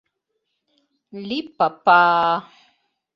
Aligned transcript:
«Ли-па-па-па! 1.27 1.99